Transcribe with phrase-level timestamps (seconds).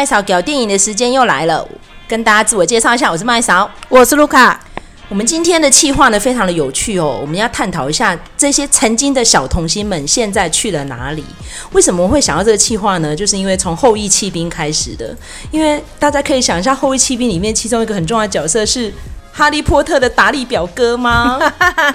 [0.00, 1.62] 麦嫂搞电影的时间又来了，
[2.08, 4.58] 跟大家自我介绍一下，我是麦嫂，我是卢卡。
[5.10, 7.18] 我们今天的企划呢，非常的有趣哦。
[7.20, 11.22] 我们要探讨一下这些曾经的小童星们现在去了哪里？
[11.72, 13.14] 为什么会想到这个企划呢？
[13.14, 15.14] 就是因为从《后裔弃兵》开始的。
[15.50, 18.90] 因为大家可以想一下，《后裔弃兵》里面其中一个很重要的角色是。
[19.32, 21.38] 哈利波特的达利表哥吗？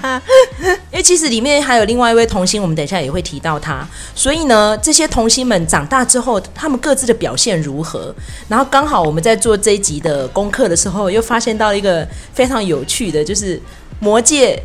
[0.92, 3.86] 因为其实里面还有另外一位童星，我们等一下也会提到他。
[4.16, 8.16] 所以呢，这些童星们长大之后，他们各自的表现如何？
[8.48, 13.58] 然后刚好我们在做这一集的功课的时候，又发现到一个非常有趣的，就是
[14.00, 14.56] 《魔戒》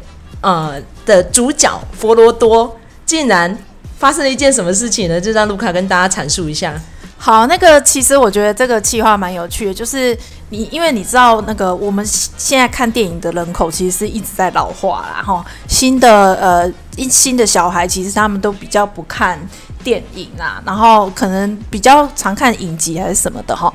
[0.41, 3.59] 呃的主角佛罗多竟然
[3.99, 5.21] 发生了一件什么事情呢？
[5.21, 6.81] 就让卢卡跟大家阐述一下。
[7.23, 10.17] 好，那个其实我觉得这个企划蛮有趣的，就是
[10.49, 19.39] 你因为你知道那个我们现在看电影的人口其实是一直在老化啦，哈，新的呃一新的小孩其实他们都比较不看
[19.85, 23.71] 电影啊，然后可能比较常看影集还是什么的哈，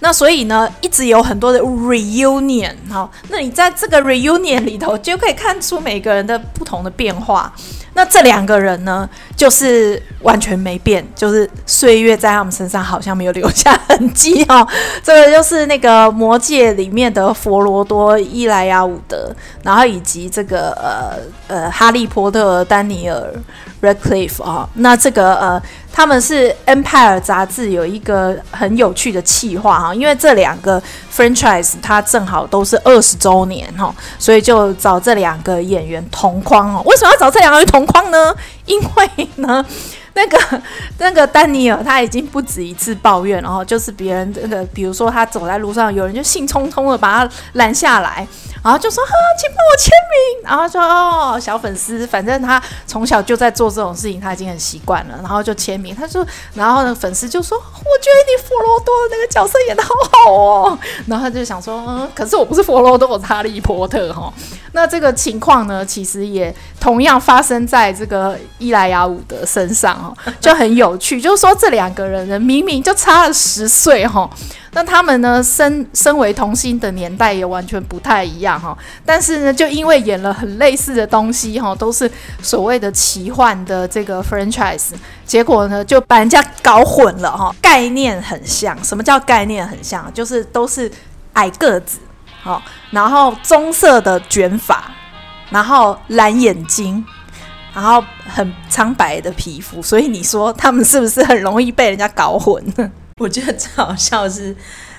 [0.00, 7.52] 那所以呢一直有很多的 reunion 哈，那你在这个 reunion 里头就可以看出每个人的不同的变化。
[7.94, 14.66] 那这两个人呢，就是完全没变，就是岁月在他们身上好像没有留下痕迹哦。
[15.00, 21.16] 这个就是那个魔戒里面的佛罗多、伊莱亚伍德，然后以及这个呃
[21.46, 23.32] 呃哈利波特、丹尼尔。
[23.80, 30.82] Redcliffe 啊，那这个呃，他们是 Empire 杂志有一个很有趣的企划哈，因为这两个
[31.14, 36.82] franchise 它正好都是二十周年哈，所以就找这两个演员同框哦。
[36.86, 38.34] 为什么要找这两个人同框呢？
[38.66, 39.64] 因为呢，
[40.14, 40.62] 那个
[40.98, 48.26] 那个丹尼尔他已经不止一次抱怨，然后就是别人这个，比如说他走在路上，有人就兴冲冲的把他拦下来。
[48.60, 55.94] 然后就说：“哈，请帮我签名。”然后说：“哦，小粉丝，反正他从小就在做这种事情，他已经很习惯了。”然后就签名。
[55.94, 64.30] 他说：“然后呢，粉丝就说：‘我觉得你佛罗多的那个角色演的好好哦。’然后他就想说：‘嗯，可是我不是佛罗多，我是哈利波特。’哈，
[64.72, 69.94] 那这个情况呢，其实也同样发生在这个伊莱雅伍德身上
[70.40, 71.20] 就很有趣。
[71.20, 74.28] 就是说，这两个人呢，明明就差了十岁哈。”
[74.72, 82.08] 那他们呢，身身为童星的年代也完全不太一样哈，但是呢，就因为演了很类似的东西哈，都是
[82.42, 84.90] 所谓的奇幻的这个 franchise，
[85.24, 88.76] 结果呢就把人家搞混了哈，概念很像。
[88.84, 90.12] 什么叫概念很像？
[90.12, 90.88] 就是都是
[91.32, 91.98] 矮个子，
[92.42, 94.84] 好，然后棕色的卷发，
[95.50, 97.04] 然后蓝眼睛，
[97.74, 102.62] 然后很苍白的皮肤，所以你说他们是不是很容易被人家搞混？
[103.20, 104.56] 我觉得最好笑的是，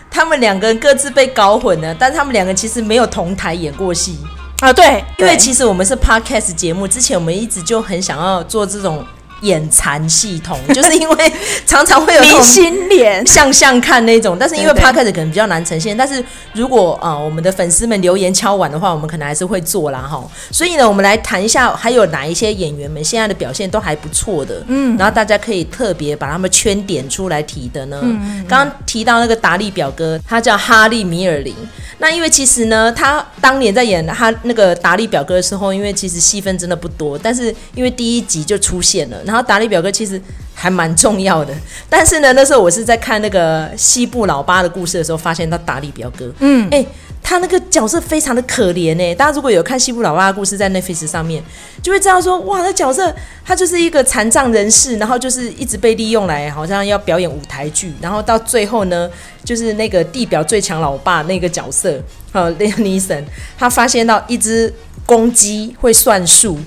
[0.10, 4.18] 他们两个人各自被搞混了，但是他们两个其实没有同台演过戏
[4.60, 4.74] 啊。
[4.74, 9.06] 对，因为其实我们是 Podcast 节目，之前我们一直就很想要做这种。
[9.42, 11.34] 眼残系统， 就是因为
[11.66, 15.96] 常常会有明星脸，像像看那种，但是因为 Podcast 可能比较难呈现。
[15.96, 16.24] 但是
[16.54, 20.22] 如果啊、呃，我们的粉丝们留言敲碗的话，我们可能还是会做啦哈。
[20.52, 28.00] 所以呢，我们来谈一下，还有哪一些演员们现在的表现都还不错的，嗯，然后大家可以特别把他们圈点出来提的呢。
[28.02, 31.56] 嗯，刚刚提到那个达利表哥，他叫哈利米尔林。
[32.02, 39.18] 那因为其实呢，他当年在演他那个达利表哥的时候，因为其实戏份真的不多，但是因为第一集就出现了。
[39.30, 40.20] 然后达利表哥其实
[40.56, 41.54] 还蛮重要的，
[41.88, 46.88] 但是呢，那时候我是在看那个西部老八的故事的时候，发现到达利表哥，嗯，哎、欸，
[47.22, 51.44] 他那个角色非常的可怜哎，大家如果有看西部老八的故事在 Netflix 上面，
[51.84, 53.14] 就会知道说，哇，那角色
[53.46, 59.08] 他就是一个残障人士，然后就是一直被利用来，好像要表演舞台剧，然后到最后呢，
[59.44, 62.02] 就是那个地表最强老爸那个角色，
[62.32, 63.24] 好，Liam Neeson，
[63.58, 64.74] 他发现到一只
[65.06, 66.58] 公鸡会算数。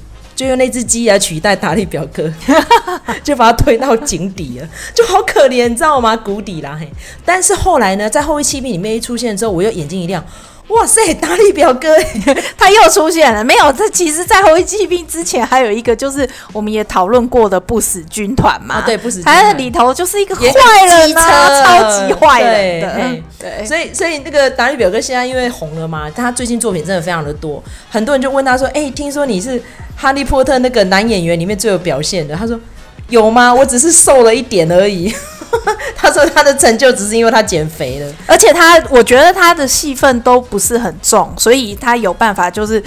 [0.42, 2.28] 就用那只鸡来取代达利表哥，
[3.22, 6.16] 就把他推到井底了，就好可怜，你知道吗？
[6.16, 6.88] 谷底啦嘿。
[7.24, 10.24] 但是后来呢，在后翼弃兵里面一出现之后，我又眼睛一亮。
[10.72, 11.88] 哇塞，达利表哥
[12.56, 13.44] 他又出现了。
[13.44, 18.76] 没有，这其实，在后翼弃兵之前，还有一个就是我们也讨论过的不死军团嘛。
[18.76, 19.36] 啊、对，不死军团。
[19.36, 20.46] 他在里头就是一个坏
[20.86, 23.22] 人啊，超级坏人的。
[23.38, 29.62] 对，对所以所以那个达利表哥现在因为红了嘛，他最近作品真的非常的多，很多人就问他说：“哎、欸，听说你是
[29.96, 32.58] 哈利波特那个男演员里面最有表现的？”他说
[33.10, 33.52] ：“有吗？
[33.52, 35.12] 我只是瘦了一点而已。”
[35.96, 42.82] 他说他的成就只是因为他减肥了，而且他我觉得他的戏份都不是很重，所以他有办法就是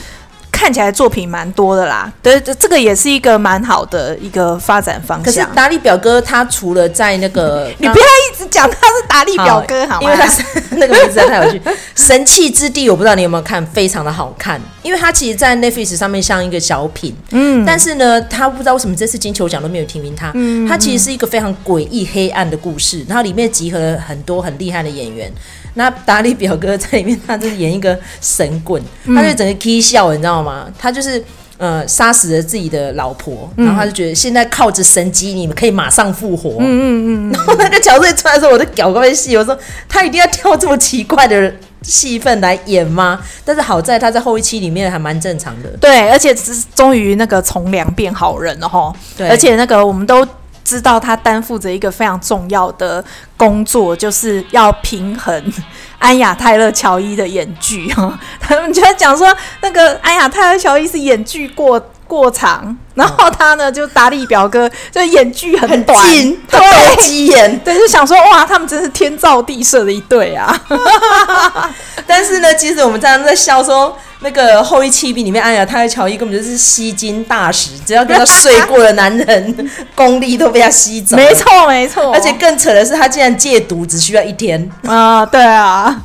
[0.52, 2.12] 看起来作品蛮多的啦。
[2.22, 5.26] 对，这这个也是一个蛮好的一个发展方向。
[5.26, 10.04] 可是达利表哥他除了在那个， 你不要一直讲他是达利表哥好，好吗？
[10.04, 10.42] 因为他是
[10.78, 11.62] 那个名字太有趣。
[11.96, 14.60] 神器之地，我不知道你有没有看，非常的好看。
[14.86, 20.32] 因为他其实，在 Netflix 上面像一个小品，嗯，但是呢，他不知道为什么这次金球奖都没有提名他。
[20.36, 25.32] 嗯，他其实是一个非常诡异黑暗的故事，然后里面集合了很多很厉害的演员。
[25.74, 30.72] 那达利表哥在里面，他就是演一个神棍，他就整个 k 笑，你知道吗？
[30.78, 31.22] 他就是
[31.58, 36.58] 呃杀死了自己的老婆，然后他就觉得现在靠着神机，你们可以马上复活。
[36.60, 37.32] 嗯嗯嗯。
[37.32, 39.58] 然后那个角色一出来的时候，我都被戏，我说
[39.90, 41.52] 他一定要跳这么奇怪的
[41.86, 43.20] 戏份来演吗？
[43.44, 45.70] 但是好在他在后一期里面还蛮正常的。
[45.80, 48.94] 对，而且是终于那个从良变好人了哈。
[49.16, 50.28] 对，而且那个我们都。
[50.66, 53.06] 知道他担负着一个非常重要的
[53.38, 55.54] 工作，就是要平衡
[56.00, 58.20] 安雅泰勒乔伊的演剧哈。
[58.42, 70.60] 他们就在讲说，那个安雅泰勒乔伊是演剧过过长，然后他呢就达利表哥就演剧很短，很近对，急眼， 对，就想说哇，他们真是天造地设的一对啊。
[72.08, 73.98] 但是呢，其实我们常常在笑说。
[74.22, 81.16] 那个后裔弃兵里面，哎呀，他的乔伊根本就是吸金大使，只要跟他睡过的男人，功力都被他吸走。
[81.16, 82.12] 没错，没错。
[82.12, 85.24] 而且更扯的是，他竟然戒毒只需要一天啊！
[85.26, 86.02] 对啊。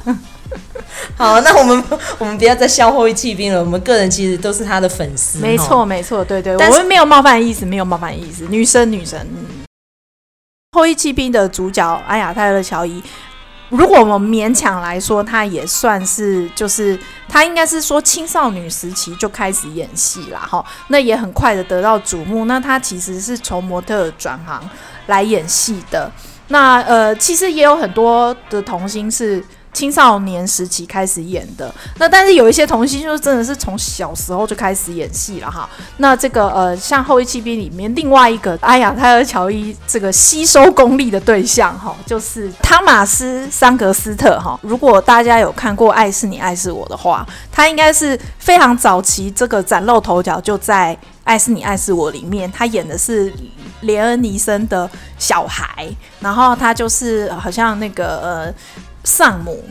[1.17, 1.85] 好，那我们
[2.19, 3.61] 我们不要再笑后羿弃兵了。
[3.61, 5.39] 我们个人其实都是他的粉丝。
[5.39, 8.47] 没错，没错，对对，我们没有冒犯的意思，没有冒犯的意思。
[8.49, 9.19] 女生，女生。
[10.73, 13.03] 后羿弃兵的主角安雅泰勒乔伊。
[13.71, 16.99] 如果我们勉强来说，他也算是，就是
[17.29, 22.47] 他应该是说青少女时期就开始演戏啦，哈，那也很快的得到瞩目。
[22.47, 24.69] 那他其实是从模特转行
[25.07, 26.11] 来演戏的。
[26.49, 29.45] 那呃，其实也有很多的童星是。
[29.73, 35.69] 青少年时期开始演的，那但是有一些童星就是真的是从小时候就开始演戏了哈。
[35.99, 44.59] 那这个呃，像《后翼弃兵》里面另外一个安雅泰勒乔伊这个吸收功力的对象哈，就是汤马斯桑格斯特哈。
[44.63, 50.95] 如果大家有看过《爱是你爱是我》的话，他应该是非常早期这个崭露头角，就在
[51.25, 53.33] 《爱是你爱是我》里面，他演的是
[53.83, 55.89] 连恩尼森的小孩，
[56.19, 58.55] 然后他就是好像那个呃。
[59.05, 59.63] 丧母，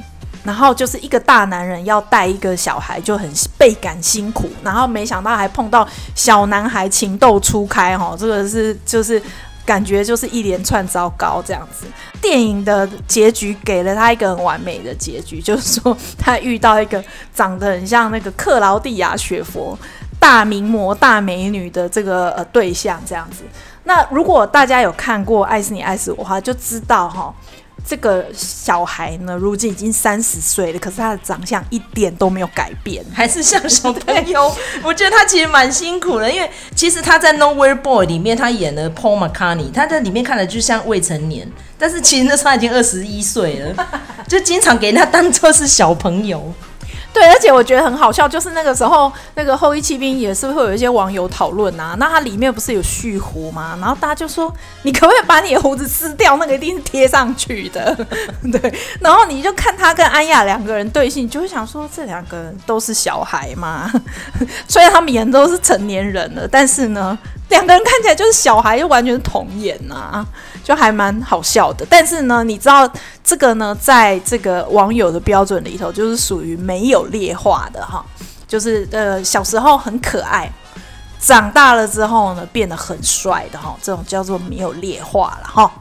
[0.44, 4.50] 然后就是一个大男人要带一个小孩，就很倍感辛苦。
[4.64, 9.22] 然后没想到还碰到小男孩情窦初开，哈，这个是就是
[9.66, 11.86] 感觉就是一连串糟糕这样子。
[12.22, 17.04] 电影的结局给了他一个很完美的结局，就是说他遇到一个
[17.34, 19.78] 长得很像那个克劳蒂亚·雪佛
[20.20, 23.44] 大名模、大美女的这个呃对象这样子。
[23.84, 27.34] 那如果大家有看过《爱是你爱是我》的话，就知道哈。
[27.86, 34.56] 这个小孩呢，如今已经三十岁了，可是他的长相一点都没有改变，还是像小朋友。
[34.84, 43.88] 我觉得他其实蛮辛苦的，因为其实他在《Nowhere Boy》里面他演了 Paul McCartney，他在里面看的就像未成年，但是其实那时候他已经二十一岁了，
[44.28, 46.54] 就经常给人家当做是小朋友。
[47.12, 51.96] 对，而且我觉得很好笑，就是那个时候，那个后翼弃兵也是会有一些网友讨论啊。
[51.98, 53.78] 那它里面不是有蓄胡吗？
[53.82, 54.54] 然后大家就说，
[54.84, 56.38] 你可不可以把你的胡子撕掉？
[56.38, 57.96] 那个一定是贴上去的。
[58.52, 63.92] 对，然后你就看他跟安雅两个人对戏，你就会想说，这两个人都是小孩吗？
[64.68, 67.18] 虽然他们演都是成年人了，但是呢，
[67.50, 70.28] 两个人看起来就是小孩，又完全是童颜呐、啊。
[70.62, 72.88] 就还蛮好笑的，但是呢，你知道
[73.24, 78.06] 这个呢，在这个网友的标准里头，就是属于没有劣化的哈，
[78.48, 80.52] 就是呃小时候很可爱，
[81.20, 85.72] 长大了之后呢变得很帅的哈，这种叫做没有劣化了哈。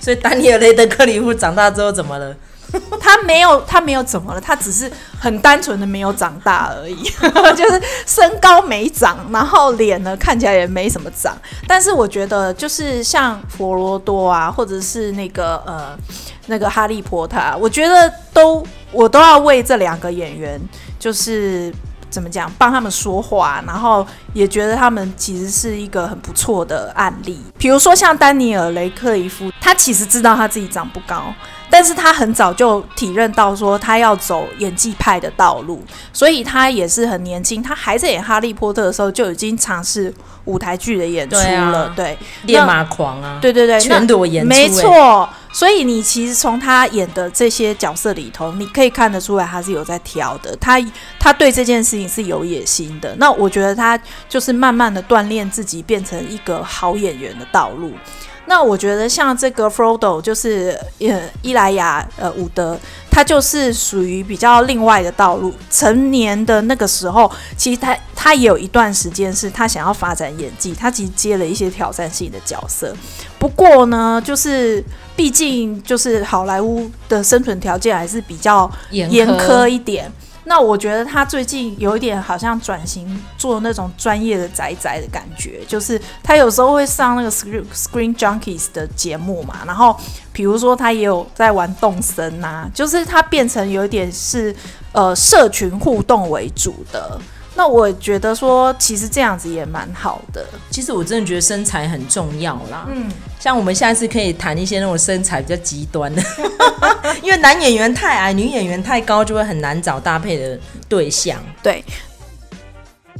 [0.00, 2.34] 所以丹尼尔雷德克里夫长大之后怎么了？
[3.00, 4.40] 他没有，他没有怎么了？
[4.40, 7.02] 他只是很单纯的没有长大而已，
[7.56, 11.36] 就是身高没长，然后脸呢看起来也没什么长。
[11.66, 15.96] 但是我觉得，就是像佛罗多啊，或者是那个呃
[16.46, 20.60] 那个哈利波特，我觉得都我都要为这两个演员，
[20.98, 21.72] 就是
[22.12, 27.40] 怎么讲，帮他们说话，然后也觉得他们其实是一个很不错的案例。
[27.58, 31.32] 比如说像丹尼尔雷克里夫，他其实知道他自己长不高。
[31.70, 40.12] 但是他很早就体认到说他要走演技派的道路，所以他也是很年轻，他还在演《哈利波特》的时候就已经尝试
[40.44, 41.90] 舞台剧的演出了。
[41.96, 45.26] 对，练马狂啊，对对对，全裸演出，没错。
[45.52, 50.80] 所以你其实从他演的这些角色里头，你可以看得出来他是有在挑的，他
[51.20, 53.14] 他对这件事情是有野心的。
[53.18, 57.92] 那我觉得他就是慢慢的锻炼自己，变成一个好演员的道路。
[58.46, 62.76] 那我觉得像这个 Frodo 就是呃伊莱雅呃伍德，
[63.08, 65.54] 他就是属于比较另外的道路。
[65.70, 72.92] 成年的那个时候，其实他他也有一段时间是他想要发展演技，他其实接了一些挑战性的角色。
[73.38, 80.10] 不过呢，就是毕竟就是好莱坞的生存条件还是比较严苛一点。
[80.44, 89.96] 那我觉得他最近有一点好像转型做那种专业的宅宅的感觉，就是他有时候会上那个 Screen Screen Junkies 的节目嘛，然后
[90.32, 94.54] 比如说他也有在玩动森呐，就是他变成有一点是
[94.90, 97.20] 呃社群互动为主的。
[97.54, 100.44] 那我觉得说，其实这样子也蛮好的。
[100.70, 102.86] 其实我真的觉得身材很重要啦。
[102.88, 106.22] 嗯，像我们下次可以谈一些那种身材比较极端的，
[107.22, 111.38] 因为男演员太矮，女演员太高，就会很难找搭配的对象。
[111.62, 111.84] 对。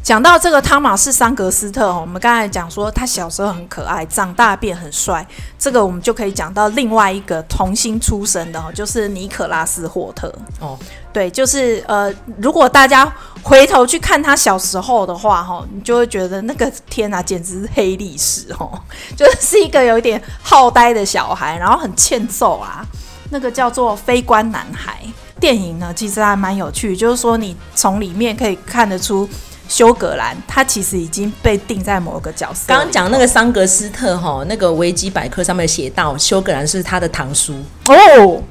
[0.02, 5.24] 讲到这个汤马士·桑格斯特，我们刚才讲说他小时候很可爱，长大变很帅。
[5.56, 10.34] 这个我们就可以讲到另外一个童星出身的，就是尼可拉斯·霍特。
[10.58, 10.76] 哦，
[11.12, 13.10] 对，就是呃，如果大家
[13.44, 18.68] 回头去看他小时候的话，哈，你就会觉得那个天啊，简直是黑历史哦，
[19.16, 22.84] 就是一个有一点好呆的小孩，然后很欠揍啊。
[23.30, 24.98] 那个叫做《非官男孩》
[25.40, 29.28] 电影呢，其实还蛮有趣，就是说你从里面可以看得出。
[29.72, 32.64] 休格兰，他其实已经被定在某个角色。
[32.66, 37.54] 刚刚讲那个桑格斯特哈，那个维基百科上面写到，休格兰是他的堂叔
[37.86, 38.42] 哦。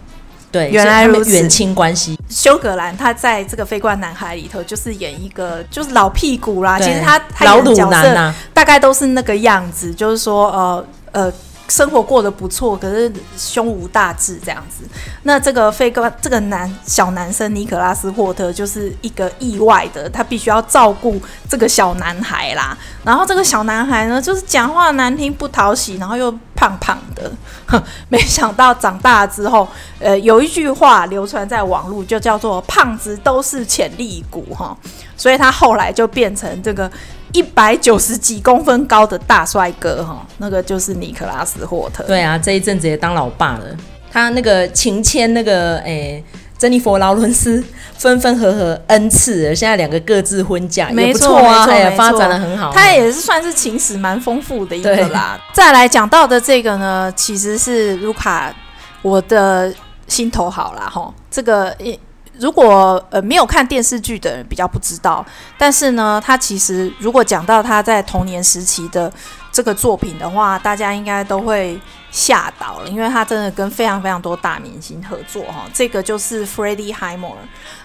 [0.51, 2.17] 对，原来如此，远亲关系。
[2.27, 11.33] 休格兰他在这个《飞官男孩》里头就是演一个就是老屁股啦，其实他老鲁男啊，大概都是那个样子，就是说呃呃。
[11.71, 14.83] 生活过得不错，可是胸无大志这样子。
[15.23, 22.77] 那这个飞哥，这个男小男生尼可拉斯霍特就是一个意外的，他必须要照顾这个小男孩啦。
[23.05, 27.31] 然后这个小男孩呢，就是讲话难听不讨喜，然后又胖胖的。
[28.09, 29.65] 没想到长大之后，
[29.99, 34.75] 呃，有一句话流传在网络，就叫做“胖子都是潜力股”哈。
[35.15, 36.91] 所以他后来就变成这个。
[37.33, 42.03] 一百九十几公分高的大帅哥哈，那个就是尼克拉斯霍特。
[42.03, 43.65] 对啊，这一阵子也当老爸了。
[44.11, 46.23] 他那个情牵那个诶、欸，
[46.57, 47.63] 珍妮佛劳伦斯
[47.97, 52.71] 分分合合 N 次了，现在两个各自婚嫁，没错啊，也发展的很好。
[52.73, 55.39] 他也是算是情史蛮丰富的一个啦。
[55.53, 58.53] 再来讲到的这个呢，其实是卢卡
[59.01, 59.73] 我的
[60.07, 61.97] 心头好啦哈，这个一。
[62.41, 65.23] 如果呃没有看电视剧的人比较不知道，
[65.59, 69.11] 但是呢，他其实如果讲到他在童年时期的
[69.51, 71.79] 这个作品的话，大家应该都会
[72.09, 75.65] 吓到了，因为他真的跟非常非常多大明星合作哈。
[75.73, 77.35] 这个就是 Freddie Highmore。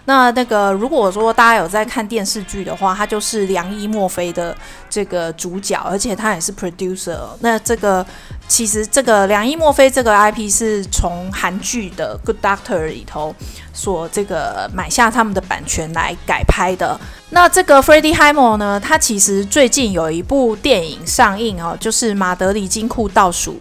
[0.04, 4.56] 那那个如果说大家有在看电视剧的话，他就是良医墨菲的
[4.88, 7.18] 这个主角，而且他也是 producer。
[7.40, 8.06] 那这个
[8.46, 13.34] 其实这个良医墨菲这个 IP 是从韩剧的 Good Doctor 里头。
[13.72, 16.98] 所这个买下他们的版权来改拍的。
[17.36, 23.60] 那这个 Freddie Highmore 呢，他其实最近有一部电影上映哦，就是《马德里金库倒数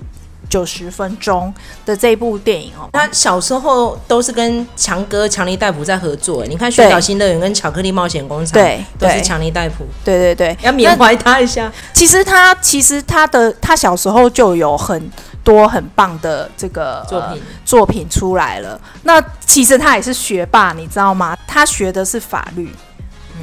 [0.50, 1.53] 九十分钟》
[1.86, 2.88] 的这部电影哦。
[2.94, 9.84] 他小时候都是跟强哥强尼戴普在合作，你看《寻找新乐园》跟《巧克力冒险工厂》，对，都是强尼戴普。
[10.05, 11.70] 对对对，要缅怀他一下。
[11.91, 15.12] 其实他其实他的他小时候就有很。
[15.46, 18.82] 多很棒的这个作品、呃、作品出来了。
[19.03, 21.38] 那其实他也是学霸，你知道吗？
[21.46, 22.75] 他学的是法律，嗯、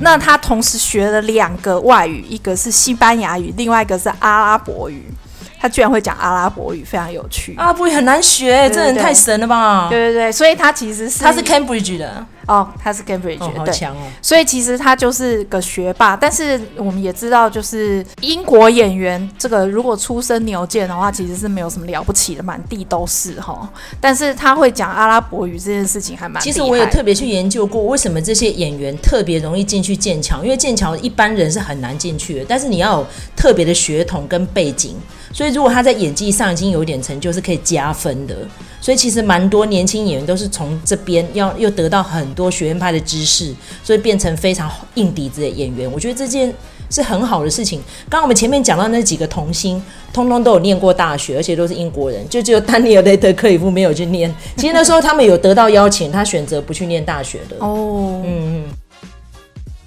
[0.03, 5.07] 那他同时学了两个外语，一个是西班牙语，另外一个是阿拉伯语。
[5.63, 7.55] 他居然会讲阿拉伯语，非常有趣。
[7.57, 9.87] 阿拉伯语很难学，这人太神了吧？
[9.89, 14.01] 对对对，所以他其实是他是 Cambridge 的哦，他是 Cambridge，哦，好强哦。
[14.21, 23.71] 所以其实他就是个学霸，但是我们也知道，就是英国演员这个如果出身牛剑的话，其实是没有什么了不起的，满地都是哈。
[24.01, 26.43] 但是他会讲阿拉伯语这件事情还蛮……
[26.43, 30.43] 其实我也特别去研究过，为什么这些演员特别容易进去剑桥？
[30.43, 34.97] 因为剑桥一般人是很难进去的，但是你要有特别的血统跟背景。
[35.33, 38.37] 所以，如果他在演技上已经有一点成就，是可以加分的。
[38.81, 45.91] 所以，其实蛮多年轻演员都是从这边要又得到很多学院派的知识，所以变成非常硬底子的演员。
[45.91, 46.53] 我觉得这件
[46.91, 47.81] 是很好的事情。
[48.09, 54.33] 刚刚我们前面讲到那几个童星，通通都有念过大学，而且都是英国人，就只有丹尼尔·雷德克里夫没有去念。
[54.57, 57.57] 其实那时候他们有得到邀请，他选择不去念大学的。
[57.61, 58.65] 哦，嗯嗯。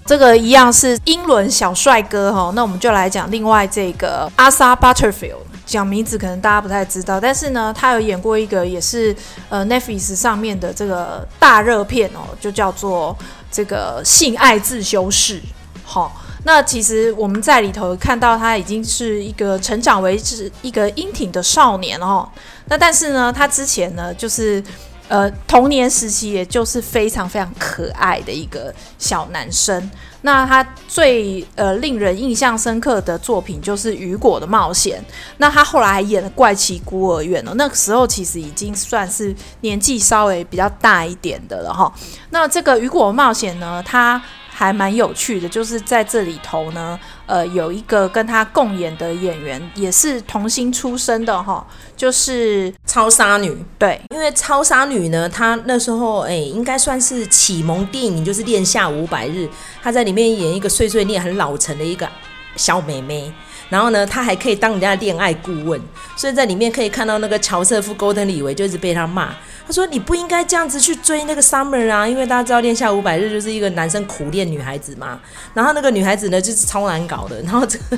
[0.05, 9.15] 这个一样是英伦小帅哥哈，那我们就来讲另外这个阿 sa Butterfield，讲名字可能大家不太知道，但是呢，他有演过一个也是
[9.50, 13.17] 呃 Netflix 上面的这个大热片哦，就叫做
[13.51, 15.41] 这个性爱自修室，
[15.83, 16.21] 好。
[16.47, 22.29] 那其实我们在里头看到他已经是一个成长为是一个英挺的少年哦。
[22.67, 24.63] 那但是呢，他之前呢，就是
[25.07, 29.89] 呃童年时期，也就是非常非常可爱的一个小男生。
[30.21, 35.00] 那他最呃令人印象深刻的作品就是《雨果的冒险》。
[35.38, 41.93] 那他后来还演了《怪奇孤儿院》哦，那个时候其实已经算是年纪稍微比较大一点的了哈。
[42.31, 44.19] 那这个《雨果冒险》呢，他
[44.57, 53.53] 还蛮有趣的，就是在这里头呢，呃，有一个跟他共演的演员也是童星出身的哈，就是超杀女。
[53.77, 59.39] 对，因为超杀女呢，她那时候哎，应该算是启蒙电影，就是《恋下五百日》，
[59.83, 62.07] 她在里面演一个碎碎念很老成的一个
[62.55, 63.33] 小妹妹。
[63.69, 65.79] 然后呢，他还可以当人家的恋爱顾问，
[66.15, 69.34] 所以在里面可以看到那个乔瑟夫·戈登·李维就一直被他骂。
[69.67, 75.19] 他说：“你不应该这样子去追那个 Summer 啊，因为大家知道《恋下五百日》就是一个男生苦恋女孩子嘛。
[75.55, 77.41] 然后那个女孩子呢，就是超难搞的。
[77.41, 77.98] 然后这个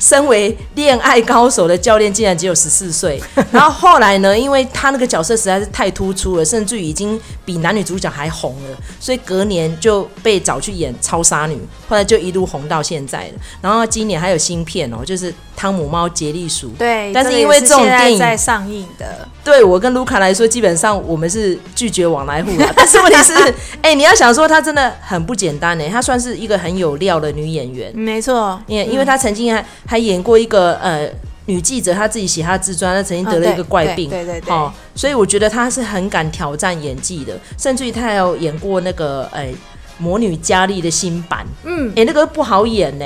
[0.00, 3.22] 身为恋爱高手的教练竟然只有十四岁。
[3.52, 11.56] 然后后来呢，因为他那个角色实在是太突出了，甚至于已经比男女主角还红了，所以隔年就被找去演超杀女，
[11.88, 13.34] 后来就一路红到现在了。
[13.60, 16.68] 然后今年还有新片哦，就是汤姆猫杰利鼠。
[16.78, 20.96] 对，但是因为这种电影在上映的，对我跟卢卡来说，基本上。
[21.06, 23.32] 我们是拒绝往来户了，但是问题是，
[23.82, 25.84] 哎、欸，你要想说，她真的很不简单呢。
[25.88, 28.60] 她算是一个很有料的女演员，没错。
[28.66, 31.08] 因为因为她曾经还还演过一个呃
[31.46, 39.54] 女记者，她自己写她的自传，她曾经得了一个怪病，哦、对对对，哦，所以我觉得她是很敢挑战演技的，甚至于她还有演过那个哎、欸、
[39.98, 43.04] 魔女嘉丽的新版，嗯，哎、欸，那个不好演呢。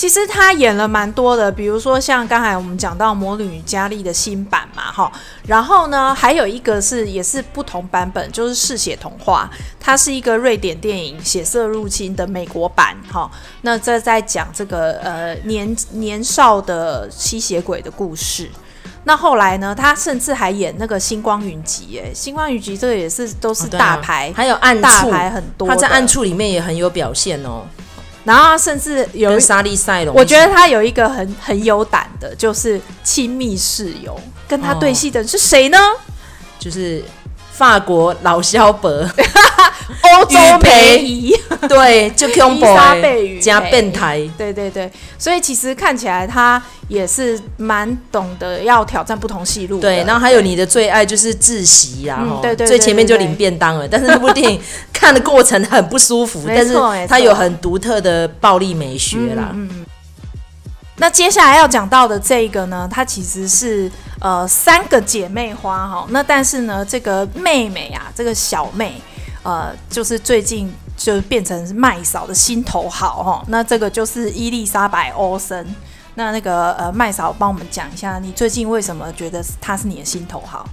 [0.00, 5.12] 其实他演了蛮多的，比如说像刚才我们讲到《魔女佳丽》的新版嘛，哈，
[5.46, 13.30] 然后呢，还有一个是也是不同版本，就是《嗜血童话》，它是一个瑞典电影《血色入侵》的美国版，哈。
[13.60, 18.48] 那这在讲这个呃年年少的吸血鬼的故事。
[19.04, 27.66] 那后来呢，他甚至还演那个《星光云集》，哎，《星光云集》这个也是都是大牌，哦啊、还有暗处大牌很多，他在暗处里面也很有表现哦。
[28.24, 35.78] 然后甚至有沙利赛龙，我觉得他有一个很很有胆的，就是亲密室友，跟他对戏的是谁呢？
[35.78, 35.98] 哦、
[36.58, 37.02] 就是
[37.60, 38.88] 法国老萧伯，
[40.02, 41.36] 欧洲梅姨，
[41.68, 46.62] 对，就伊莎贝于加变态，对对对，所以其实看起来他。
[46.90, 49.98] 也是蛮懂得要挑战不同戏路，对。
[49.98, 53.86] 然后还有你的最爱就是窒息然后、嗯、对，对，对，对，对，最前面就领便当了。
[53.86, 54.60] 但是那部电影
[54.92, 56.74] 看的过程很不舒服， 但是
[57.06, 59.50] 它有很独特的暴力美学啦。
[59.54, 59.86] 嗯，嗯。
[61.00, 66.06] 那接下来要讲到的这个呢，它其实是呃三个姐妹花哈。
[66.10, 69.00] 那但是呢，这个妹妹啊，这个小妹
[69.42, 73.42] 呃，就是最近就变成麦嫂的心头好哈。
[73.48, 75.66] 那这个就是伊丽莎白·欧森。
[76.16, 80.68] 那那个呃，麦嫂帮我们讲一下，你最近为什么觉得她是你的心头好？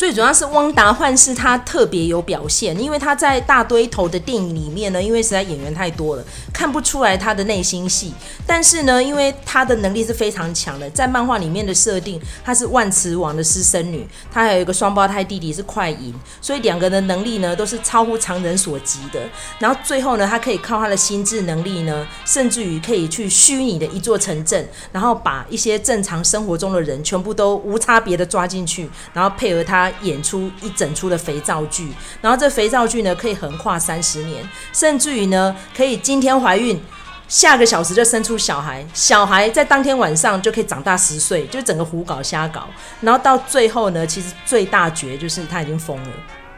[0.00, 8.14] 最主要是汪达幻视他特别有表现，因为他在大堆头的电影里面呢，因为实在演员太多了，看不出来他的内心戏。
[8.46, 19.20] 但是呢，因为他的能力是非常强的，在漫画里面的设定，他是万磁王的私生女，他还有一个双胞胎弟弟是快银，所以两个的能力呢都是超乎常人所及的。
[19.58, 29.89] 然后最后呢，他可以靠他的心智能力呢，甚至于可以去虚拟的一座城镇，然后把一些正常生活中的人全部都无差别的抓进去，然后配合他。
[30.02, 36.80] 演出一整出的肥皂剧，然后这肥皂剧呢可以横跨三十年，甚至于呢可以今天怀孕，
[37.28, 42.68] 下个小时就生出小孩，小孩在当天晚上就可以长大十岁，就整个胡搞瞎搞，
[43.00, 46.10] 然后到最后呢，其实最大绝就是他已经疯了。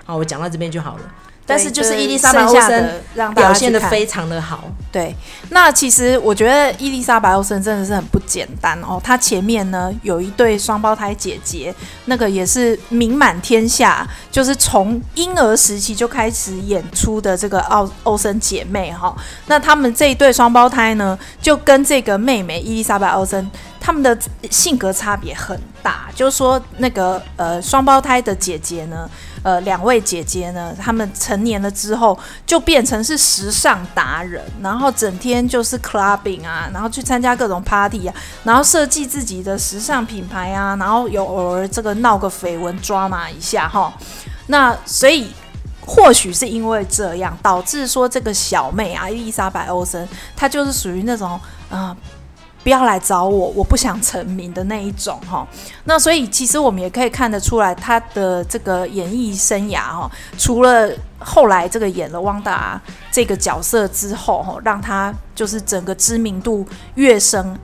[0.05, 1.03] 好，我讲到这边就好了。
[1.47, 4.65] 但是就是伊丽莎白·欧森表现的非常的好。
[4.91, 5.15] 对，
[5.51, 9.01] 那其实我觉得伊丽莎白·欧森真的是很不简单哦。
[9.03, 11.75] 她前面呢有一对双胞胎姐姐，
[12.05, 19.17] 那个也是名满天下，就是从婴儿时期就开始演出的这个奥欧森姐妹哈。
[19.47, 23.51] 那他们这一对双胞胎呢，就跟这个妹妹伊丽莎白·欧森，
[23.83, 24.17] 他们的
[24.51, 26.09] 性格差别很大。
[26.15, 29.11] 就是说那个呃双胞胎的姐姐呢。
[29.45, 32.17] 呃，两位姐姐呢，她们成年了之后
[32.47, 38.15] 就变成是时尚达人，然后整天就是 clubbing 啊，然后去参加各种 party 啊，
[38.45, 43.93] 然后设计自己的时尚品牌啊，然后有偶尔这个闹个绯闻 drama 一下哈。
[44.47, 45.33] 那所以
[45.85, 51.31] 或许是因为这样，导致说这个小妹啊，伊丽莎白·欧森，她就是属于那种
[51.69, 51.97] 啊。
[52.63, 55.47] 不要来找我，我不想成名的那一种哈。
[55.85, 67.59] 那所以其实我们也可以看得出来，他的这个演艺生涯哈，除了后来这个演了汪达这个角色之后哈，让他就是整个知名度跃升。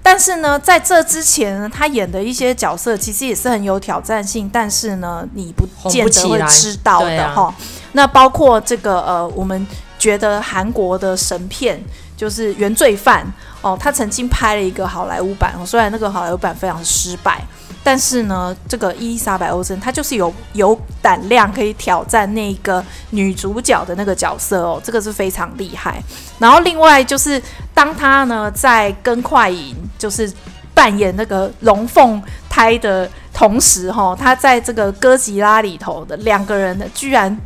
[0.00, 7.52] 但是呢，在这之前呢，他演的一些角色其实也是很有挑战性，但是呢，你不见得会知道的哈。
[7.92, 9.66] 那包括这个呃，我们
[9.98, 11.82] 觉得韩国的神片
[12.16, 13.26] 就是《原罪犯》。
[13.66, 17.42] 哦，他曾经拍了一个好莱坞版，虽然那个好莱坞版非常失败，
[17.82, 26.00] 但是呢，这个伊莎白·欧森她就是有有胆量可以挑战那个女主角的那个角色哦，这个是非常厉害。
[26.38, 27.42] 然后另外就是
[27.74, 30.32] 当他呢在跟快银就是
[30.72, 37.36] 扮演那个龙凤胎的同时，哈、他在这个哥吉拉里头的两个人呢，居然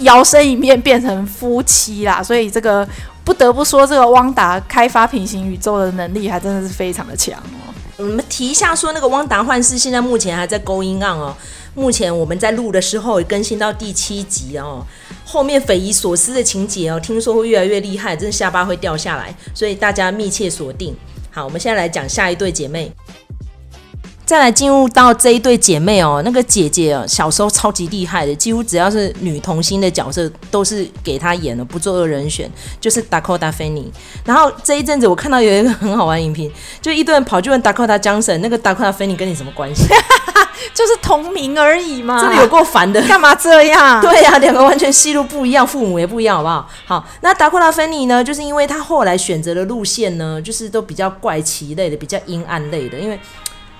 [0.00, 2.86] 摇身一变变成夫妻啦，所以这个。
[3.24, 7.72] 不得不说，这个汪达开发平行宇宙的能力还真的是非常的强哦。
[7.98, 11.34] 我们提一下说，那个汪达幻视现在目前还在勾音案哦。
[11.74, 14.84] 目前我们在录的时候也更新到第七集哦。
[15.24, 20.94] 后面匪夷所思的情节哦，听说会越来越厉害，真的下巴会掉下来，所以大家密切锁定。
[21.30, 22.92] 好，我们现在来讲下一对姐妹。
[24.32, 33.90] 再来进入到这一对姐妹哦，那个姐姐哦，小时候超级厉害的，几乎只要是女童星的角色都是给她演了，不做二人选，就是 Dakota Fanning。
[34.24, 39.84] 然后这一阵子我看到有一个很好玩影评，就一堆人跑去问 Dakota Johnson，那个 Dakota Fanning 跟你什么关系？
[40.72, 42.18] 就是同名而已嘛。
[42.18, 44.00] 真的有够烦的，干嘛这样？
[44.00, 46.66] 对呀、啊，两个完全戏路不一样，父母也不一样，好不好？
[46.86, 53.20] 好，那 Dakota Fanning 呢，就是因为他后来选择的路线呢，就是都比较怪奇类的，比较阴暗类的，因为。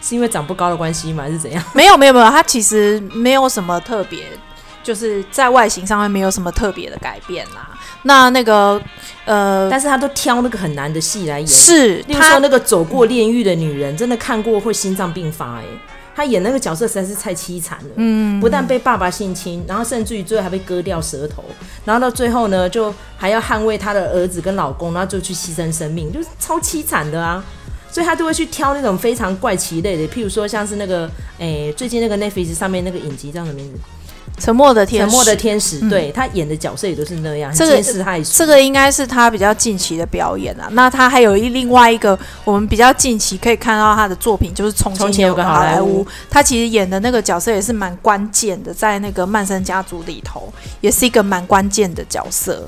[0.03, 1.23] 是因为长不高的关系吗？
[1.23, 1.63] 还是怎样？
[1.73, 4.25] 没有没有没有，他其实没有什么特别，
[4.83, 7.71] 就是在外形上面没有什么特别的改变啦。
[8.03, 8.83] 那那个
[9.25, 15.65] 呃，但是他都挑那个很难的戏来演，是，例如说那个走过炼狱的女人，真的看过会心脏病发哎。
[16.15, 21.43] 他演那个角色实在是太凄惨了，嗯，不但被爸爸性侵，然后甚至于最后还被割掉舌头，
[21.87, 27.43] 然后到最后呢，就还要捍卫他的儿子跟老公，然后就去牺牲生命，就是超凄惨的啊。
[27.93, 31.07] 所以他都会去挑那种非常怪奇类的，譬如说像是那个，
[31.39, 33.79] 诶、欸，最近那个 Netflix 上面那个影集叫什么名字？
[34.39, 35.11] 沉默的天使。
[35.11, 38.03] 沉默的天使，嗯、对，他演的角色也都是那样，这个是
[38.33, 40.69] 这个应该是他比较近期的表演啊。
[40.73, 50.51] 那他还有一另外一个我们比较近期可以看到他的作品，就是从前，前有个好莱坞，他其实演的那个角色也是蛮关键的，在那个曼森家族里头，
[50.81, 52.67] 也是一个蛮关键的角色。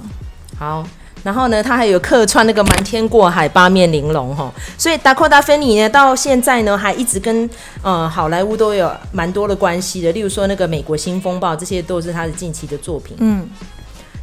[0.59, 0.87] 好。
[1.25, 7.49] 然后呢，他还有客串那个瞒天过海、八面玲珑哈，所以达科达·芬妮呢，到现在呢，还一直跟
[7.83, 13.17] 呃好莱坞都有蛮多的关系的，例如说那个《美国新风暴》，这些都是他的近期的作品。
[13.21, 13.49] 嗯，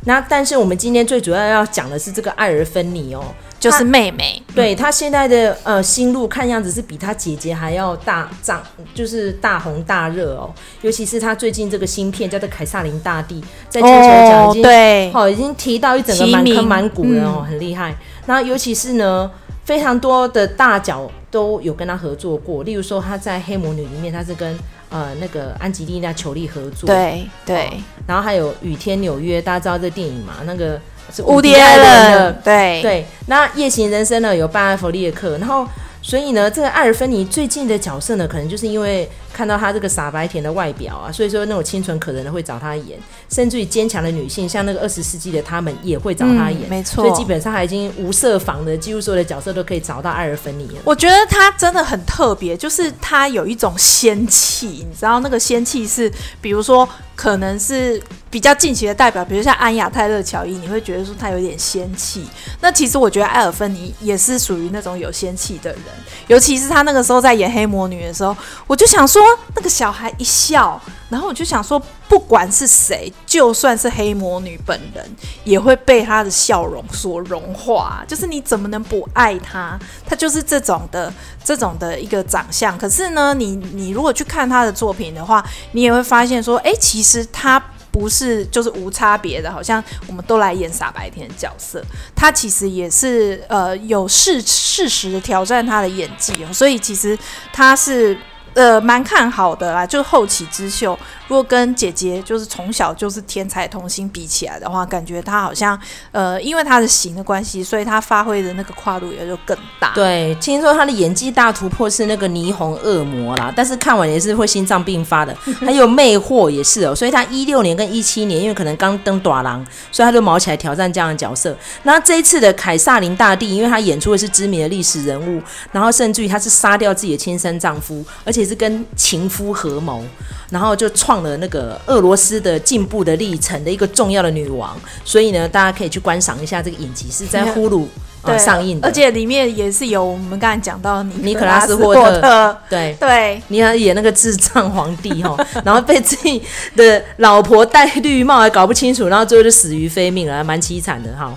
[0.05, 3.23] 那但是我们今天最主要要讲的是这个艾尔·芬妮哦。
[3.61, 8.59] 就是妹妹，对她现在的呃心路看样子是比她姐姐还要大涨，
[8.95, 10.51] 就是大红大热哦。
[10.81, 17.95] 尤其是她最近这个新片叫做《凯撒琳大帝》，在金球奖已经对，好已经提到一整个满坑满谷了哦，很厉害。
[18.25, 19.29] 然后尤其是呢，
[19.63, 24.57] 非常多的大角都有跟她合作过，例如说她在《黑魔女》里面，她是跟
[24.89, 27.73] 呃那个安吉丽娜·裘丽合作，对对、哦。
[28.07, 30.33] 然后还有《雨天纽约》，大家知道这电影嘛？
[30.45, 30.81] 那个。
[31.13, 33.05] 是伍迪艾伦的，对对。
[33.27, 35.67] 那夜行人生呢，有班艾弗列克，然后
[36.01, 42.97] 所以呢，这个艾尔芬尼最近的角色呢，可能就是因为看到他这个傻白甜的外表啊，所以说那种清纯可人的会找他演，
[43.29, 47.05] 甚至于坚强的女性，像那个二十世纪的他们也会找他演，嗯、没错。
[47.05, 50.69] 所以基本上她已经无设防的，几乎所有的角色都可以找到艾尔芬尼。
[50.83, 56.11] 我觉得他真的很特别，就是他有一种仙气，你知道那个仙气是，
[56.41, 56.87] 比如说。
[57.21, 62.25] 可能是比较近期的代表，比如像安雅泰勒乔伊，你会觉得说他有点仙气。
[62.61, 65.83] 那其实我觉得艾尔芬尼也是属于那种有仙气的人，
[66.25, 69.21] 尤其是他那个时候在演黑魔女的时候，我就想说
[69.55, 75.05] 那个小孩一笑，然后我就想说，不管是谁，就算是黑魔女本人，
[75.43, 78.03] 也会被她的笑容所融化。
[78.07, 79.77] 就是你怎么能不爱她？
[80.05, 82.75] 她就是这种的这种的一个长相。
[82.77, 87.23] 可是呢，你你如果去看她的作品的话，你也会发现说，哎，其实。
[87.31, 91.83] 她不是就是无差别的，好像我们都来演傻白甜的角色，
[92.15, 97.19] 他其实也是呃有事事实的挑战他的演技哦，所以其实
[97.51, 98.17] 他是
[98.53, 100.97] 呃蛮看好的啦，就后起之秀。
[101.27, 105.79] 如果跟姐姐就是从小就是天才童星比起来的话，感觉她好像
[106.11, 109.93] 呃，因为她的型的关系，所以她发挥的那个跨度也就更大。
[109.95, 115.33] 对，听说她的演技大突破是那个霓虹恶魔啦，但是看完也是会心脏病发的。
[115.61, 121.55] 还有魅惑也是哦，所以她一六年跟一七年，因为可能刚登短廊，所以她就卯起来挑战这样的角色。
[121.83, 130.03] 那这一次的凯撒琳大帝，因为她演出的是知名的历史人物，然后甚至于她是杀掉自己的亲生丈夫，而且是跟情夫合谋。
[130.49, 137.85] 然后就创了那个俄罗斯的进步的历程的一个重要的女王，所以呢，大家可以去观赏一下这个影集，是在 Hulu
[138.23, 146.43] 呃上映的，而且里面也是有我们刚才讲到尼尼可拉斯霍特，特对对，你要演那个智障皇帝哈，然后被自己
[146.75, 151.33] 的老婆戴绿帽还搞不清楚，然后最后就死于非命了，还蛮凄惨的哈。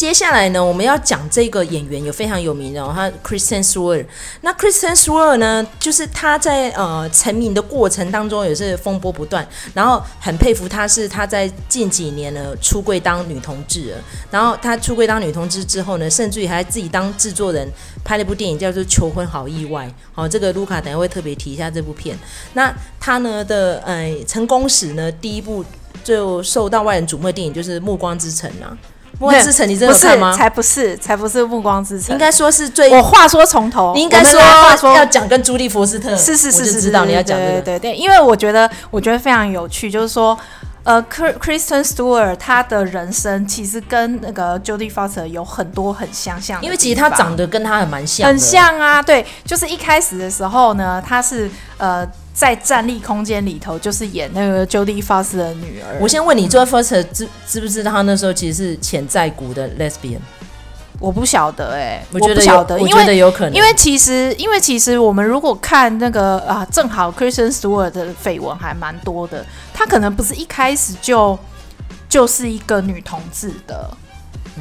[0.00, 4.06] 接下来呢，我们要讲这个演员有非常有名的，哦，他 Kristen Stewart。
[4.40, 13.98] 那 Kristen Stewart 呢，就是他在呃成名的过程当中也是风波不断，然后很佩服他，是他在近几年呢出柜当女同志了。
[14.30, 17.68] 然后他出柜当女同志之后呢，甚至于还自己当制作人
[18.02, 19.86] 拍了一部电影叫做《求婚好意外》。
[20.14, 22.18] 好，这个卢卡等下会特别提一下这部片。
[22.54, 25.62] 那他呢的呃成功史呢，第一部
[26.02, 28.74] 就受到外人瞩目的电影就是《暮光之城》啊。
[29.20, 30.32] 暮光之城，你真的有看吗？
[30.34, 32.14] 才不是，才不是暮光之城。
[32.14, 32.88] 应该说是最……
[32.88, 34.40] 我话说从头，你应该说
[34.94, 36.16] 要讲跟朱莉佛斯特。
[36.16, 37.60] 是是是是，知道你要讲这个。
[37.60, 40.36] 对对对，因为我觉得，我觉得非常有趣，就是说，
[40.84, 46.62] 呃，Kristen Stewart 他的人生其实跟那个 Jodie Foster 有很多很相像。
[46.62, 48.26] 因为其实他长得跟他很蛮像。
[48.26, 52.08] 很像啊，对，就是一开始的时候呢，他是呃。
[52.32, 55.98] 在站立空间里头，就是演那个 Jodie Foster 的女儿。
[56.00, 60.20] 我先问你，Jodie Foster 知知不知道他那时候其实是潜在股的 Lesbian？
[61.00, 71.38] 我不晓得哎、欸，我觉得晓得，我觉得有可能，因为其实因为其实我们如果看那个啊，正好 Christian Stewart 的绯闻还蛮多的，他可能不是一开始就
[72.08, 73.90] 就是一个女同志的。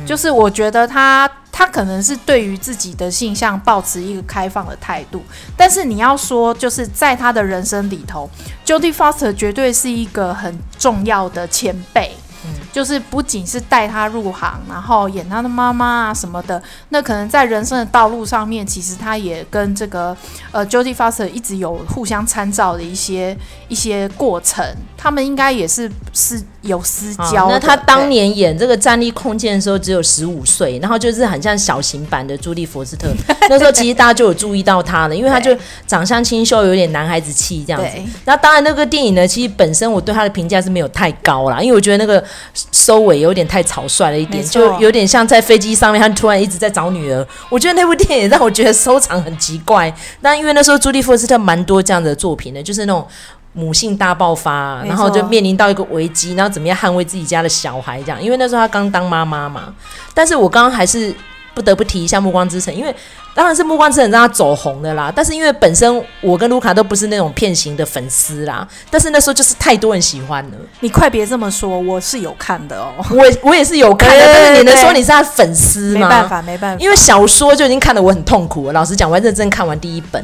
[0.06, 5.22] 就是我觉得他他可能是对于自己的性向保持一个开放的态度，
[5.58, 8.30] 但是你要说就是在他的人生里头
[8.66, 12.16] ，Jodie Foster 绝对是一个很重要的前辈。
[12.46, 20.16] 嗯，就是不仅是带他入行，然后演他的妈妈啊什么的，那可能在人生的道路上面，其实他也跟这个
[20.52, 24.66] 呃 Jodie Foster 一直有互相参照的一些一些过程，
[24.98, 27.50] 他们应该也是是有私交。
[27.50, 33.10] 那他当年演这个站立空间的时候只有十五岁，然后就是很像小型版的朱莉佛斯特。
[33.50, 35.54] 那时候其实大家就有注意到他了，因为他就
[35.86, 37.98] 长相清秀，有点男孩子气这样子。
[38.24, 42.24] 那当然那个电影呢，其实本身我对他的评价是没有太高啦，因为我觉得那个。
[42.72, 47.28] 收尾有点太草率了一点，就有点像在飞机上面，他突然一直在找女儿。
[47.50, 49.94] 我觉得那部电影让我觉得收场很奇怪。
[50.22, 53.08] 但因为那时候朱莉·福斯特蛮多这样的作品的，就是那种
[53.54, 58.22] 母性大爆发，然后就面临到一个危机，然后怎么样捍卫自己家的小孩这样。
[58.22, 59.74] 因为那时候他刚当妈妈嘛。
[60.14, 61.14] 但是我刚刚还是。
[61.60, 62.96] 不得不提一下《暮光之城》，因为
[63.36, 65.12] 当然是《暮光之城》让他走红的啦。
[65.14, 70.52] 但是因为本身我跟卢卡都不是那种片型的粉丝啦，但是那时候就是太多人喜欢了。
[70.80, 74.24] 你快别这么说，我是有看的哦，我我也是有看的。
[74.26, 76.08] 但是你能说你是他粉丝吗？
[76.08, 76.82] 没办法，没办法。
[76.82, 78.74] 因为小说就已经看得我很痛苦了。
[78.74, 80.24] 老实讲，我还认真看完第一本，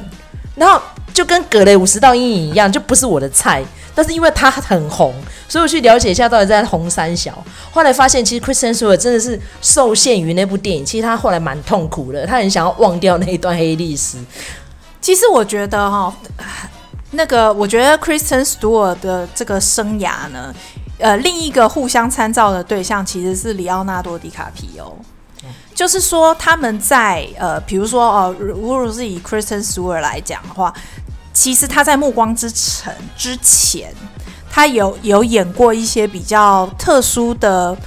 [0.56, 0.82] 然后
[1.13, 3.63] 就跟《葛雷五十道阴影》一样，就不是我的菜。
[3.98, 5.13] 但是因为他很红，
[5.48, 7.41] 所以我去了解一下到底在红三小。
[7.72, 10.86] 后来发现，其实 Kristen Stewart 真的是受限于那部电影。
[10.86, 14.18] 其实他后来蛮痛苦的，他很想要忘掉那一段黑历史。
[15.00, 16.13] 其实我觉得哈，
[17.12, 20.54] 那个我觉得 Kristen Stewart 的这个生涯呢，
[20.98, 24.98] 呃，另一个互相参照的对象其实是里奥纳多·迪卡皮欧。
[25.75, 30.73] 就是说他们在呃，比如说哦，如果是以 Kristen Stewart 来讲的话。
[31.38, 33.93] 其实他在《暮光之城》之前，
[34.49, 37.77] 他有有演过一些比较特殊的、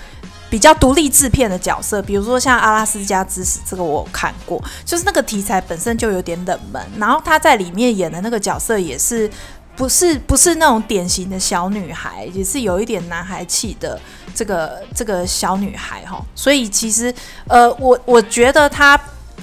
[0.51, 6.83] 比较独立制片的角色，比如说像《阿拉斯加之死》这个我看过，就是那个题材本身就有点冷门。
[6.99, 9.31] 然后他在里面演的那个角色也是
[9.79, 13.99] 不是不是那种典型的小女孩，也是有一点男孩气的
[14.35, 16.21] 这个这个小女孩哈。
[16.35, 17.15] 所以其实
[17.47, 19.01] 呃，我我觉得她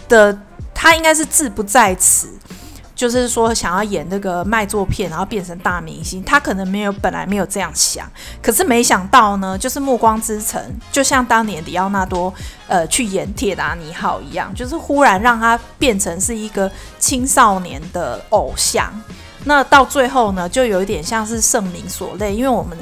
[0.10, 0.38] 的
[0.74, 2.30] 她应该是志不在此。
[2.94, 8.10] 就是说，想要演那个卖座片，然后变成大明星，他可能没有本来没有这样想，
[8.42, 10.62] 可是没想到呢，就是《暮光之城》，
[10.94, 12.34] 就像当年迪奥纳多
[12.70, 18.90] 呃去演《铁达尼号》一样，就是忽然让他变成是一个青少年的偶像。
[19.46, 22.78] 那到最后呢，就有一点像是圣灵所累，因为我们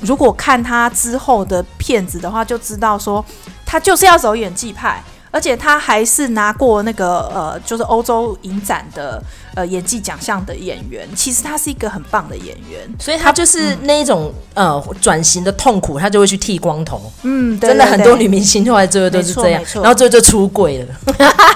[0.00, 3.24] 如果看他之后的片子的话，就知道说
[3.64, 5.02] 他就是要走演技派。
[5.32, 9.22] 而且他还是拿过那个呃，就是欧洲影展的
[9.56, 17.10] 呃演技奖项的演员，其实他是一个很棒的演员，所以他就是那一种、嗯、呃转型的痛苦，他就会去剃光头。
[17.22, 20.94] 嗯，对对对，真的很多女明星后来最后都是这样，然后最后就出柜了。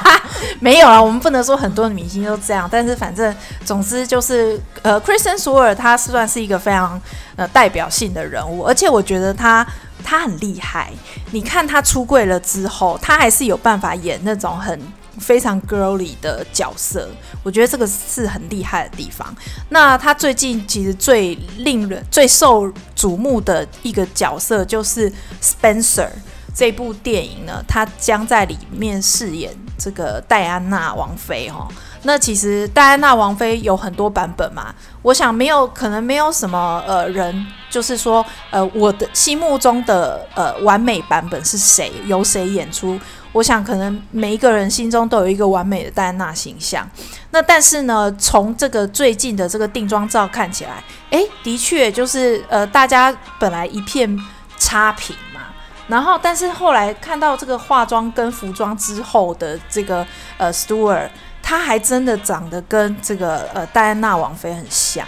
[0.59, 3.35] 没有啊，我们不能说很多女明星都这样，但是反正
[3.65, 7.01] 总之就是呃，Kristen Stewart 他是算是一个非常
[7.37, 9.67] 呃代表性的人物，而且我觉得他
[10.03, 10.91] 他很厉害。
[11.33, 14.81] 你看他出柜了之后，他还是有办法演那种很。
[15.21, 17.09] 非常 girlly 的角色，
[17.45, 19.33] 我觉得这个是很厉害的地方。
[19.69, 26.07] 那他最近其实最令人最受瞩目的一个角色就是《Spencer》
[26.55, 31.69] 这部电影呢，他将在里面饰演这个戴安娜王妃哈。
[32.03, 42.99] 那其实戴安娜王妃有很多版本嘛，我想没有可能没有什么呃人，就是说呃我的心目中的呃完美版本是谁，由谁演出？
[43.33, 46.89] 我想，可能每一个人心中都有一个完美的戴安娜形象。
[47.31, 54.19] 那但是呢，从这个最近的这个定妆照看起来，诶，的确就是呃，大家本来一片
[54.59, 55.43] 差评嘛。
[55.87, 60.05] 然后，但是后来看到这个化妆跟服装之后的这个
[60.37, 61.09] 呃，Stewart，
[61.51, 65.05] 他还真的长得跟这个呃戴安娜王妃很像。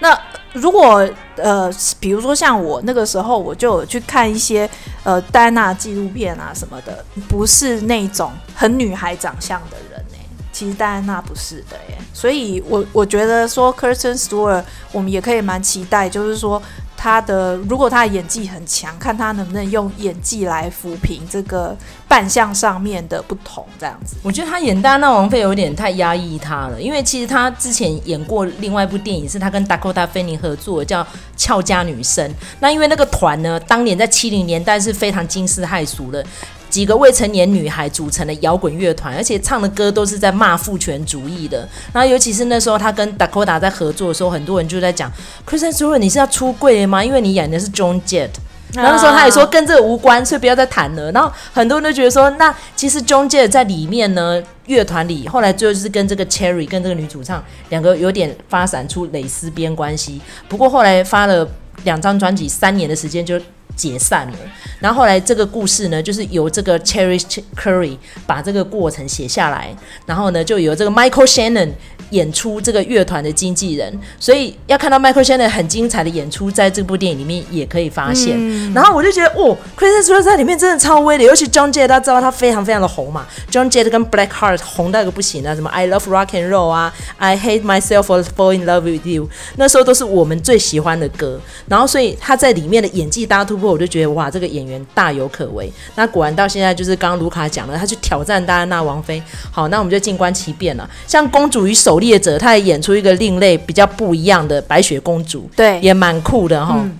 [0.00, 0.18] 那
[0.52, 4.68] 如果呃，比如说像我那个时候，我就有去看一些
[5.04, 10.18] 呃戴安娜纪录片啊什么的，不是那种很女孩长相的人呢、
[10.50, 16.60] 其实戴安娜不是的耶，所以我我觉得说 Kirsten Stewart，我们也可以蛮期待，就是说。
[17.02, 21.74] 他的如果他的演技很强，看他能不能用演技来抚平这个
[22.10, 24.16] 扮相上面的不同，这样子。
[24.20, 31.04] 我觉得他演大闹王妃有点太压抑他了，因为其实他之前演过另外一部电影，是他跟 Dakota Fanning 合作的，叫
[31.36, 32.28] 《俏家女生》。
[32.58, 36.26] 那因为那个团呢，当年在七零年代是非常惊世骇俗的。
[36.68, 41.68] 几个未成年女孩组成的摇滚乐团，而且唱的歌都是在骂父权主义的。
[41.92, 45.10] 然后，尤其是那时候他跟 Dakota 在合作的时候，很多人就在讲
[45.44, 47.04] ：Kristen s t e w a r 你是要出柜吗？
[47.04, 48.30] 因为你演的是 Joan Jett。
[48.74, 51.10] 然后那时候他也说跟这个无关，所以不要再谈了。
[51.12, 60.20] 然后很多人都觉得说，那其实 Joan Jett 在里面呢，乐团里后来最后就是跟这个 Cherry 跟这个女主唱两个有点发展出蕾丝边关系。
[60.48, 61.48] 不过后来发了
[61.84, 63.40] 两张专辑，三年的时间就。
[63.76, 64.36] 解散了，
[64.78, 67.18] 然后后来这个故事呢，就是由这个 Cherry
[67.56, 71.70] Currie 把这个过程写下来，然后呢，就由这个 Michael Shannon
[72.10, 78.34] 演出这个乐团的经纪人，所以要看到 Michael Shannon 很精彩的演出，在这部电影里面也可以发现。
[78.36, 87.36] 嗯、然后我就觉得，哦，Kristen Stewart 在里面真的超威的，尤其 John Jett，大家知道他非常非常的红嘛，John Jett 跟 Black Heart 红到一个不行啊，什么 I Love Rock and Roll 啊，I
[87.38, 91.40] Hate Myself for Falling Love with You，那时候都是我们最喜欢的歌。
[91.66, 93.70] 然后所以他在里面的演技大突破。
[93.70, 95.72] 我就觉得哇，这个演员大有可为。
[95.94, 99.22] 那果然到现在就是刚刚卢卡讲了，他去挑战戴安娜王妃。
[99.52, 100.90] 好，那我们就静观其变了。
[101.06, 106.74] 像《公主与狩猎者》，他也演出一个另类、比较不一样的白雪公主，对，也蛮酷的哈。
[106.76, 106.96] 嗯、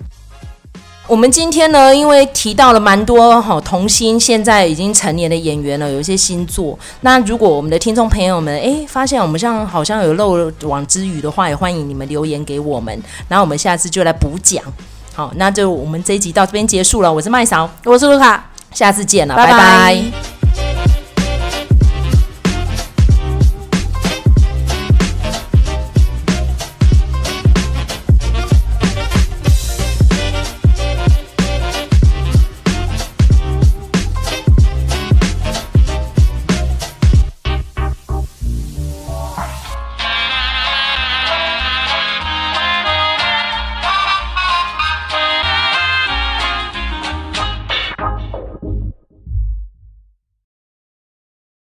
[1.07, 6.77] 我们今天呢，因为提到了蛮多哈童星，现在已经成年的演员了，有一些新作。
[7.01, 14.63] 那如果我们的听众朋友们哎发现我们像好像有漏网之鱼的话，也欢迎你们留言给我们，然后我们下次就来补讲。
[15.13, 17.11] 好，那就我们这一集到这边结束了。
[17.11, 19.51] 我是麦嫂，我是卢卡，下次见了，拜拜。
[19.51, 20.40] 拜拜。